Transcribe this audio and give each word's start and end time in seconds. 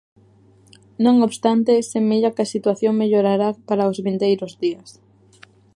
Non 1.05 1.15
obstante, 1.27 1.85
semella 1.91 2.33
que 2.35 2.43
a 2.43 2.51
situación 2.55 2.93
mellorará 3.01 3.49
para 3.67 3.89
os 3.91 3.97
vindeiros 4.05 4.51
días. 4.63 4.89